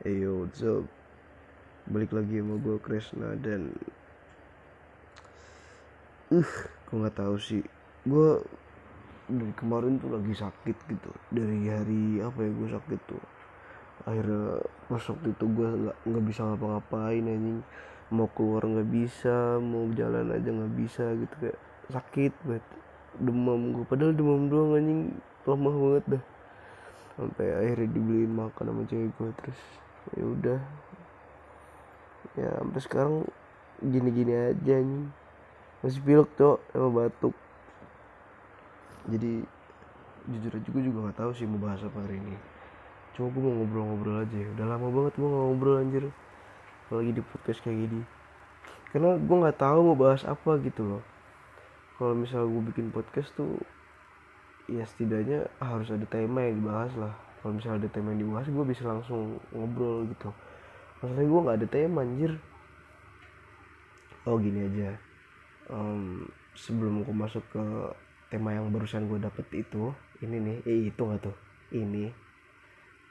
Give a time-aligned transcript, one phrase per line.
[0.00, 0.88] Yo, what's up?
[1.84, 3.68] Balik lagi sama gue Kresna dan
[6.32, 6.52] uh,
[6.88, 7.60] gue nggak tahu sih.
[8.08, 8.40] Gue
[9.28, 11.12] dari kemarin tuh lagi sakit gitu.
[11.28, 13.20] Dari hari apa ya gue sakit tuh.
[14.08, 17.60] Akhirnya pas waktu itu gue nggak nggak bisa ngapa-ngapain anjing.
[18.08, 21.60] Mau keluar nggak bisa, mau jalan aja nggak bisa gitu kayak
[21.92, 22.64] sakit banget.
[23.20, 25.12] Demam gue, padahal demam doang anjing
[25.44, 26.24] lemah banget dah
[27.20, 29.60] sampai akhirnya dibeliin makan sama cewek gue terus
[30.16, 30.60] ya udah.
[32.38, 33.14] Ya sampai sekarang
[33.80, 35.06] gini-gini aja nih
[35.80, 37.34] masih pilek cok sama batuk.
[39.08, 39.42] Jadi
[40.28, 42.36] jujur aja gue juga nggak tahu sih mau bahas apa hari ini.
[43.16, 44.38] Cuma gue mau ngobrol-ngobrol aja.
[44.56, 46.04] Udah lama banget gue nggak ngobrol anjir.
[46.86, 48.00] Apalagi di podcast kayak gini.
[48.92, 51.02] Karena gue nggak tahu mau bahas apa gitu loh.
[51.96, 53.60] Kalau misal gue bikin podcast tuh
[54.70, 58.64] ya setidaknya harus ada tema yang dibahas lah kalau misalnya ada tema yang dibahas gue
[58.68, 60.28] bisa langsung ngobrol gitu.
[61.00, 62.32] Masalahnya gue nggak ada tema anjir.
[64.28, 64.92] Oh gini aja.
[65.72, 67.64] Um, sebelum gue masuk ke
[68.28, 71.36] tema yang barusan gue dapet itu ini nih eh itu nggak tuh?
[71.72, 72.12] Ini.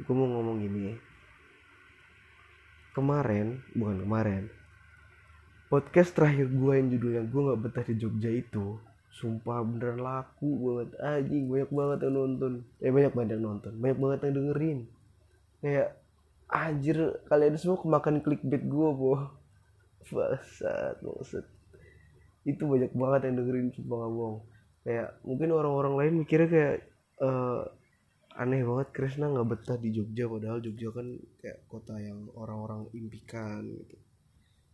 [0.05, 0.93] Gue mau ngomong gini.
[2.93, 4.43] Kemarin bukan kemarin.
[5.73, 8.77] Podcast terakhir gue yang judulnya gue nggak betah di Jogja itu
[9.13, 10.89] sumpah beneran laku banget.
[11.01, 12.53] Anjing banyak banget yang nonton.
[12.79, 13.73] Eh banyak banget yang nonton.
[13.77, 14.79] Banyak banget yang dengerin.
[15.59, 15.87] Kayak
[16.49, 16.97] anjir
[17.29, 19.21] kalian semua kemakan clickbait gue boh.
[20.09, 21.45] Basat maksud
[22.47, 24.37] itu banyak banget yang dengerin sumpah gak bohong.
[24.81, 26.75] Kayak mungkin orang-orang lain mikirnya kayak
[27.21, 27.61] uh,
[28.39, 31.07] aneh banget Krisna nggak betah di Jogja padahal Jogja kan
[31.43, 33.99] kayak kota yang orang-orang impikan gitu.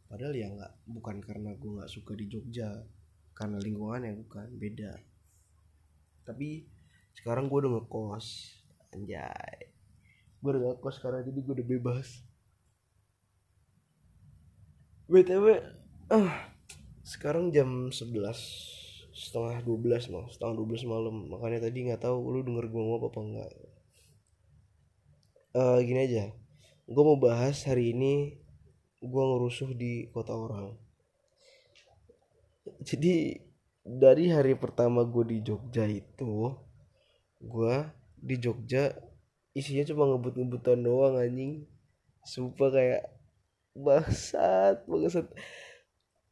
[0.06, 2.70] Padahal ya nggak bukan karena gue nggak suka di Jogja
[3.36, 4.96] karena lingkungan yang bukan beda.
[6.24, 6.64] Tapi
[7.20, 8.28] sekarang gue udah ngekos
[8.96, 9.76] anjay.
[10.40, 12.08] Gue udah ngekos sekarang jadi gue udah bebas.
[15.06, 15.62] Btw
[16.10, 16.50] ah
[17.06, 18.10] sekarang jam 11
[19.14, 21.28] setengah 12 mal setengah 12 malam.
[21.28, 23.52] Makanya tadi nggak tahu lu denger gue ngomong apa enggak.
[25.56, 26.32] Uh, gini aja.
[26.88, 28.40] Gue mau bahas hari ini
[29.04, 30.85] gue ngerusuh di kota orang
[32.82, 33.40] jadi
[33.86, 36.58] dari hari pertama gue di Jogja itu
[37.38, 37.76] gue
[38.18, 38.90] di Jogja
[39.56, 41.64] isinya cuma ngebut-ngebutan doang anjing.
[42.28, 43.04] Sumpah kayak
[43.72, 45.32] basat bangsat.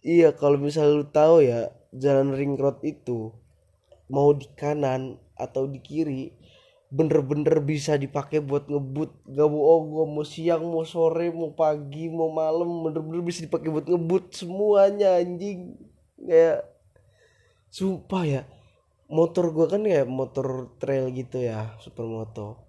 [0.04, 3.32] Iya kalau misalnya lu tahu ya jalan ring road itu
[4.12, 6.36] mau di kanan atau di kiri
[6.92, 9.24] bener-bener bisa dipakai buat ngebut.
[9.32, 13.88] Gak bohong gue mau siang mau sore mau pagi mau malam bener-bener bisa dipakai buat
[13.88, 15.93] ngebut semuanya anjing
[16.24, 16.68] kayak
[17.70, 18.42] sumpah ya
[19.12, 22.64] motor gue kan ya motor trail gitu ya supermoto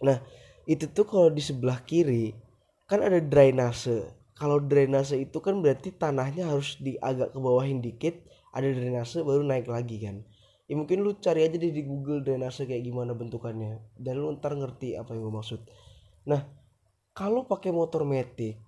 [0.00, 0.20] nah
[0.66, 2.46] itu tuh kalau di sebelah kiri
[2.86, 4.14] kan ada drainase.
[4.36, 8.14] Kalau drainase itu kan berarti tanahnya harus di agak ke bawahin dikit
[8.54, 10.22] ada drainase baru naik lagi kan.
[10.66, 14.98] Ya mungkin lu cari aja di Google drainase kayak gimana bentukannya dan lu ntar ngerti
[14.98, 15.60] apa yang gue maksud.
[16.26, 16.42] Nah
[17.14, 18.58] kalau pakai motor metik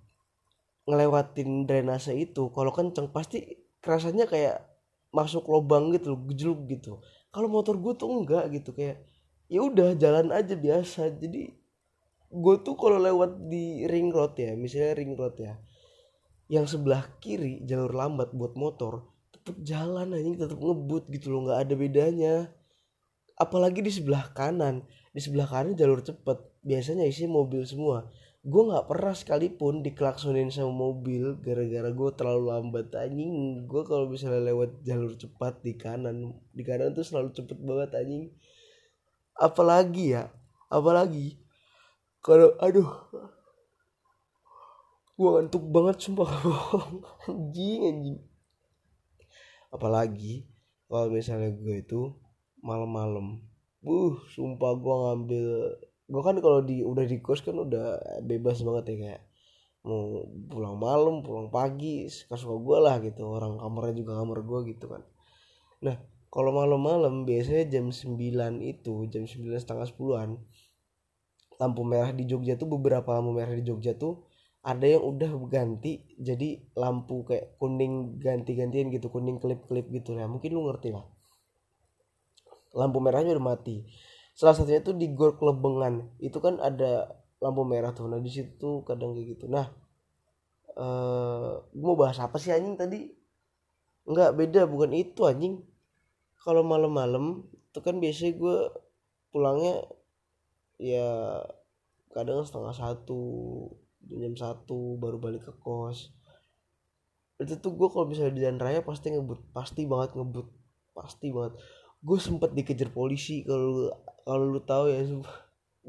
[0.87, 3.45] ngelewatin drainase itu kalau kenceng pasti
[3.79, 4.63] kerasanya kayak
[5.09, 7.01] masuk lubang gitu loh gejluk gitu.
[7.33, 9.01] Kalau motor gue tuh enggak gitu kayak
[9.49, 11.17] ya udah jalan aja biasa.
[11.17, 11.49] Jadi
[12.29, 15.57] gue tuh kalau lewat di ring road ya misalnya ring road ya
[16.49, 21.59] yang sebelah kiri jalur lambat buat motor tetap jalan anjing tetap ngebut gitu loh nggak
[21.65, 22.35] ada bedanya.
[23.39, 24.83] Apalagi di sebelah kanan
[25.15, 28.05] di sebelah kanan jalur cepet biasanya isi mobil semua
[28.39, 32.87] gue nggak pernah sekalipun diklaksonin sama mobil gara-gara gue terlalu lambat.
[32.95, 37.99] Anjing gue kalau misalnya lewat jalur cepat di kanan di kanan tuh selalu cepet banget
[37.99, 38.31] anjing.
[39.35, 40.31] Apalagi ya
[40.71, 41.35] apalagi
[42.23, 42.89] kalau aduh.
[45.19, 46.31] Gue ngantuk banget sumpah.
[47.27, 48.19] Anjing anjing.
[49.67, 50.47] Apalagi
[50.87, 52.15] kalau misalnya gue itu
[52.63, 53.43] malam-malam.
[53.83, 55.47] Buh sumpah gue ngambil
[56.09, 59.21] gue kan kalau di udah di kos kan udah bebas banget ya kayak
[59.85, 64.85] mau pulang malam pulang pagi suka gue lah gitu orang kamarnya juga kamar gue gitu
[64.89, 65.01] kan.
[65.85, 65.95] Nah
[66.29, 68.17] kalau malam-malam biasanya jam 9
[68.61, 70.41] itu jam 9 setengah sepuluhan
[71.61, 74.25] lampu merah di Jogja tuh beberapa lampu merah di Jogja tuh
[74.59, 80.19] ada yang udah ganti jadi lampu kayak kuning ganti-gantian gitu kuning klip-klip gitu.
[80.19, 81.07] Ya mungkin lu ngerti lah.
[82.75, 83.87] Lampu merahnya udah mati
[84.39, 87.11] salah satunya tuh di gor kelebengan itu kan ada
[87.43, 88.07] lampu merah tuh.
[88.07, 89.51] Nah di situ kadang kayak gitu.
[89.51, 89.67] Nah
[90.79, 93.11] eh gue mau bahas apa sih anjing tadi?
[94.07, 94.61] Nggak beda.
[94.63, 95.59] Bukan itu anjing.
[96.39, 98.57] Kalau malam-malam itu kan biasanya gue
[99.35, 99.83] pulangnya
[100.79, 101.43] ya
[102.15, 103.19] kadang setengah satu
[104.07, 106.15] jam satu baru balik ke kos.
[107.43, 109.51] Itu tuh gue kalau misalnya di jalan raya pasti ngebut.
[109.51, 110.47] Pasti banget ngebut.
[110.95, 111.59] Pasti banget.
[111.99, 113.91] Gue sempet dikejar polisi kalau
[114.29, 115.01] kalau lu tahu ya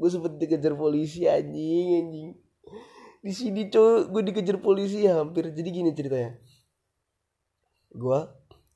[0.01, 2.29] gue sempet dikejar polisi anjing anjing.
[3.21, 5.53] Di sini cowok gue dikejar polisi hampir.
[5.53, 6.41] Jadi gini ceritanya.
[7.93, 8.17] Gue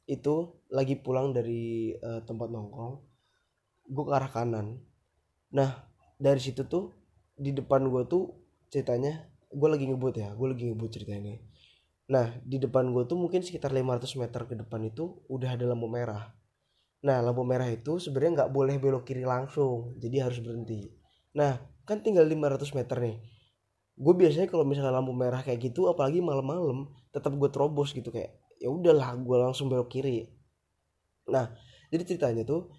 [0.06, 3.02] itu lagi pulang dari uh, tempat nongkrong.
[3.90, 4.86] Gue ke arah kanan.
[5.50, 5.90] Nah
[6.22, 6.94] dari situ tuh
[7.34, 8.38] di depan gue tuh
[8.70, 11.42] ceritanya gue lagi ngebut ya gue lagi ngebut ceritanya.
[12.14, 15.90] Nah di depan gue tuh mungkin sekitar 500 meter ke depan itu udah ada lampu
[15.90, 16.38] merah
[17.06, 20.90] nah lampu merah itu sebenarnya nggak boleh belok kiri langsung jadi harus berhenti.
[21.38, 23.22] Nah kan tinggal 500 meter nih.
[23.94, 28.34] Gue biasanya kalau misalnya lampu merah kayak gitu apalagi malam-malam tetap gue terobos gitu kayak
[28.58, 30.26] ya udahlah gue langsung belok kiri.
[31.30, 31.54] Nah
[31.94, 32.74] jadi ceritanya tuh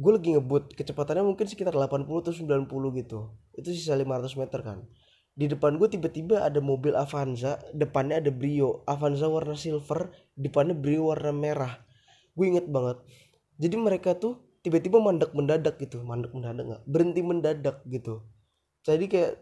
[0.00, 3.20] gue lagi ngebut kecepatannya mungkin sekitar 80 atau 90 gitu.
[3.52, 4.80] Itu sisa 500 meter kan.
[5.36, 8.80] Di depan gue tiba-tiba ada mobil Avanza depannya ada Brio.
[8.88, 10.08] Avanza warna silver
[10.40, 11.83] depannya Brio warna merah
[12.34, 12.98] gue inget banget.
[13.58, 16.02] Jadi mereka tuh tiba-tiba mandek mendadak gitu.
[16.02, 16.82] Mandek mendadak nggak?
[16.84, 18.26] Berhenti mendadak gitu.
[18.82, 19.32] Jadi kayak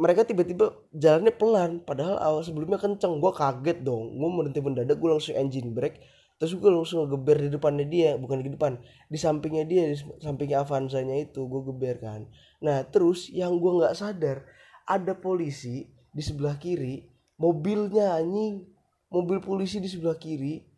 [0.00, 1.70] mereka tiba-tiba jalannya pelan.
[1.84, 3.20] Padahal awal sebelumnya kenceng.
[3.20, 4.16] Gue kaget dong.
[4.16, 6.00] Gue berhenti mendadak gue langsung engine brake.
[6.40, 8.10] Terus gue langsung ngegeber di depannya dia.
[8.16, 8.80] Bukan di depan.
[9.12, 11.44] Di sampingnya dia di sampingnya Avanzanya itu.
[11.44, 12.24] Gue geber kan.
[12.64, 14.48] Nah terus yang gue nggak sadar
[14.88, 17.04] ada polisi di sebelah kiri.
[17.36, 18.64] Mobilnya anjing.
[19.12, 20.71] Mobil polisi di sebelah kiri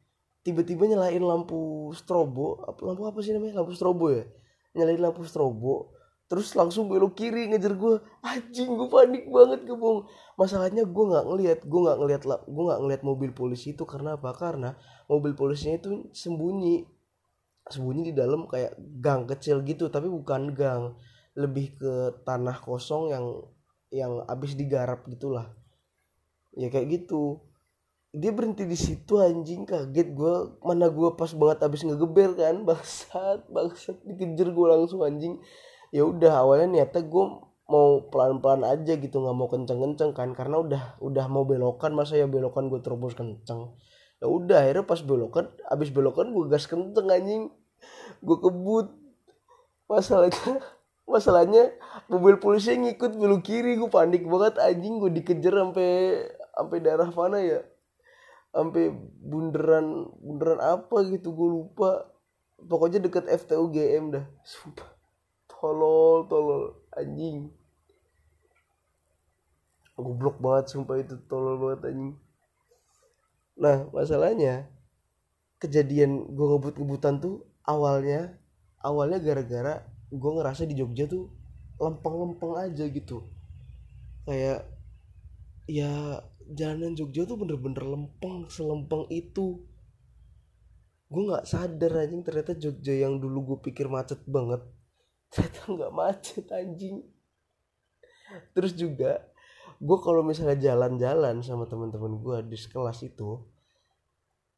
[0.44, 3.64] tiba-tiba nyalain lampu strobo lampu apa sih namanya?
[3.64, 4.29] Lampu strobo ya?
[4.76, 5.94] Nyalain lampu strobo
[6.25, 10.08] terus langsung belok kiri ngejar gue anjing gue panik banget kebong
[10.41, 14.35] masalahnya gue nggak ngelihat gue nggak ngelihat gue nggak ngelihat mobil polisi itu karena apa?
[14.35, 14.75] Karena
[15.06, 16.88] mobil polisinya itu sembunyi.
[17.64, 20.96] Sembunyi di dalam kayak gang kecil gitu tapi bukan gang.
[21.35, 21.93] Lebih ke
[22.26, 23.26] tanah kosong yang
[23.94, 25.55] yang abis digarap gitulah.
[26.55, 27.43] Ya kayak gitu
[28.14, 33.43] dia berhenti di situ anjing kaget gue mana gue pas banget abis ngegeber kan bangsat
[33.50, 35.43] bangsat dikejar gue langsung anjing.
[35.90, 37.25] Ya udah awalnya niatnya gue
[37.66, 42.31] mau pelan-pelan aja gitu nggak mau kenceng-kenceng kan karena udah udah mau belokan masa ya
[42.31, 43.75] belokan gue terobos kenceng.
[44.22, 47.50] Ya udah akhirnya pas belokan abis belokan gue gas kenceng anjing.
[48.22, 48.94] Gue kebut.
[49.90, 50.62] Masalahnya
[51.10, 51.75] masalahnya
[52.06, 55.02] mobil polisi ngikut belok kiri gue panik banget anjing.
[55.02, 55.90] Gue dikejar sampai
[56.55, 57.74] sampai daerah mana ya
[58.55, 62.06] sampai bunderan bunderan apa gitu gue lupa.
[62.55, 64.25] Pokoknya deket FTUGM dah.
[64.47, 64.89] Sumpah.
[65.51, 66.62] Tolol tolol.
[66.95, 67.51] Anjing.
[69.99, 71.19] Goblok banget sumpah itu.
[71.27, 72.15] Tolol banget anjing.
[73.59, 74.71] Nah masalahnya
[75.59, 78.39] kejadian gue ngebut-ngebutan tuh awalnya
[78.83, 81.27] awalnya gara-gara gue ngerasa di Jogja tuh
[81.83, 83.27] lempeng-lempeng aja gitu.
[84.25, 84.74] Kayak
[85.64, 89.64] ya jalanan Jogja tuh bener-bener lempeng selempeng itu.
[91.08, 94.64] Gue nggak sadar anjing ternyata Jogja yang dulu gue pikir macet banget
[95.32, 97.05] ternyata nggak macet anjing.
[98.52, 99.22] Terus juga
[99.78, 103.43] gue kalau misalnya jalan-jalan sama teman-teman gue di sekelas itu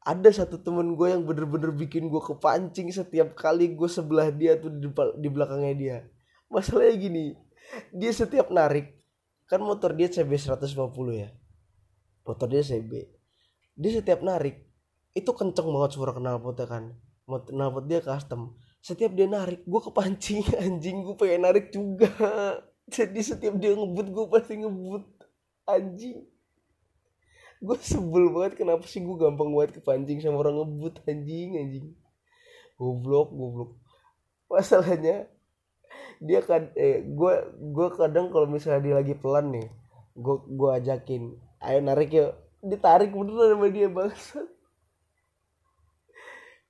[0.07, 4.71] ada satu temen gue yang bener-bener bikin gue kepancing setiap kali gue sebelah dia tuh
[4.71, 4.87] di,
[5.19, 5.99] di belakangnya dia.
[6.47, 7.27] Masalahnya gini
[7.91, 8.96] dia setiap narik
[9.47, 10.67] kan motor dia CB 150
[11.15, 11.31] ya?
[12.27, 13.17] Motor dia CB
[13.77, 14.65] dia setiap narik
[15.13, 16.85] itu kenceng banget suara knalpotnya kan.
[17.29, 18.57] Knalpot dia custom.
[18.81, 22.09] Setiap dia narik gue kepancing anjing gue pengen narik juga.
[22.95, 25.05] Jadi setiap dia ngebut gue pasti ngebut.
[25.69, 26.25] Anjing.
[27.61, 31.87] Gue sebel banget kenapa sih gue gampang banget kepancing sama orang ngebut anjing anjing.
[32.77, 33.71] Goblok goblok.
[34.49, 35.29] Masalahnya
[36.21, 37.35] dia kan eh gue
[37.73, 39.69] gue kadang kalau misalnya dia lagi pelan nih
[40.17, 41.23] gue gue ajakin
[41.65, 42.33] ayo narik yuk.
[42.67, 44.43] Ditarik bener sama dia bangsa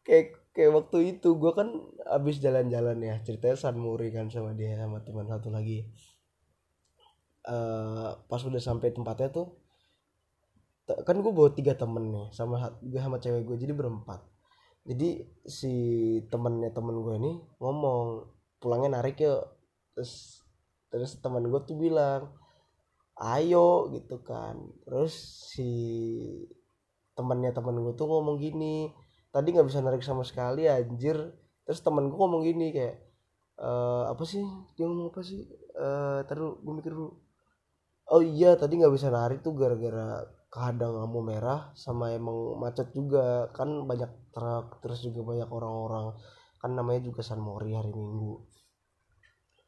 [0.06, 1.68] kayak kayak waktu itu gue kan
[2.06, 5.88] abis jalan-jalan ya ceritanya San Muri kan sama dia sama teman satu lagi.
[7.46, 9.54] Uh, pas udah sampai tempatnya tuh
[10.86, 14.22] kan gue bawa tiga temen nih sama gue sama cewek gue jadi berempat.
[14.86, 15.74] Jadi si
[16.30, 19.44] temennya temen gue ini ngomong pulangnya narik yuk.
[19.94, 20.42] Terus
[20.92, 22.32] terus teman gue tuh bilang
[23.16, 24.60] ayo gitu kan.
[24.84, 25.14] Terus
[25.52, 25.70] si
[27.16, 28.92] temennya temen gue tuh ngomong gini
[29.32, 31.16] tadi nggak bisa narik sama sekali anjir.
[31.66, 32.96] Terus temen gue ngomong gini kayak
[33.60, 33.70] e,
[34.12, 34.44] apa sih?
[34.76, 35.40] Dia ngomong apa sih?
[35.76, 37.26] Eh taruh gue mikir dulu
[38.06, 43.50] oh iya tadi nggak bisa narik tuh gara-gara kehadang lampu merah sama emang macet juga.
[43.56, 46.14] Kan banyak truk terus juga banyak orang-orang
[46.66, 48.42] kan namanya juga San Mori hari Minggu.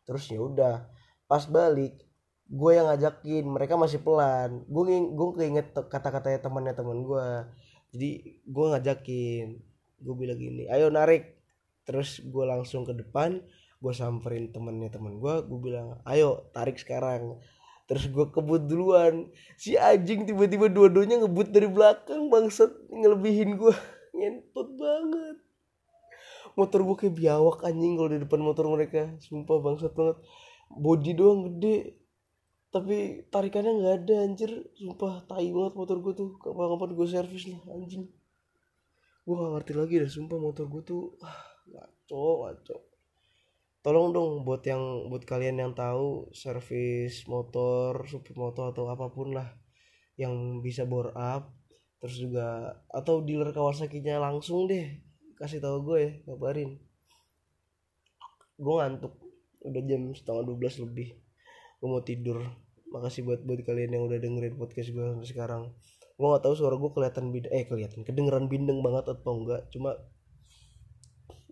[0.02, 0.90] Terus ya udah
[1.30, 2.02] pas balik
[2.50, 4.66] gue yang ngajakin mereka masih pelan.
[4.66, 7.26] Gue gue keinget kata-katanya temannya teman gue
[7.94, 8.10] jadi
[8.42, 9.46] gue ngajakin
[10.02, 11.38] gue bilang gini ayo narik.
[11.86, 13.38] Terus gue langsung ke depan
[13.78, 17.38] gue samperin temennya temen gue gue bilang ayo tarik sekarang.
[17.86, 19.30] Terus gue kebut duluan.
[19.54, 23.76] Si anjing tiba-tiba dua-duanya ngebut dari belakang bangsat ngelebihin gue
[24.18, 25.47] ngentot banget
[26.58, 29.14] motor gue kayak biawak anjing kalau di depan motor mereka.
[29.22, 30.18] Sumpah bangsat banget.
[30.66, 31.94] Body doang gede.
[32.74, 34.50] Tapi tarikannya nggak ada anjir.
[34.74, 36.30] Sumpah tai banget motor gue tuh.
[36.42, 38.10] Kapan-kapan gue servis lah anjing.
[39.28, 41.36] Gue gak ngerti lagi dah sumpah motor gue tuh ah,
[41.68, 42.76] ngaco ngaco.
[43.84, 49.36] Tolong dong buat yang buat kalian yang tahu servis motor supir motor atau apa pun
[49.36, 49.52] lah
[50.16, 51.54] yang bisa bore up
[52.02, 55.07] terus juga atau dealer Kawasaki-nya langsung deh
[55.38, 56.82] kasih tahu gue ya kabarin
[58.58, 59.14] gue ngantuk
[59.62, 61.08] udah jam setengah 12 lebih.
[61.78, 62.42] Gue mau tidur.
[62.88, 65.62] Makasih buat buat kalian yang udah dengerin podcast gue sampai sekarang.
[66.18, 69.70] Gue gak tahu suara gue kelihatan bideng eh kelihatan kedengeran bindeng banget atau enggak.
[69.70, 69.94] Cuma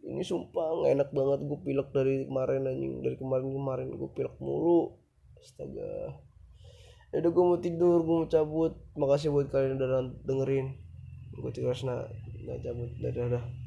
[0.07, 2.93] ini sumpah gak enak banget gue pilek dari kemarin anjing.
[3.02, 4.99] Dari kemarin kemarin gue pilek mulu.
[5.38, 6.19] Astaga.
[7.14, 8.75] Ya udah gue mau tidur gue mau cabut.
[8.99, 10.75] Makasih buat kalian udah dengerin.
[11.37, 12.11] Gue Cikresna
[12.43, 12.90] nggak cabut.
[12.99, 13.66] Dadah, dadah.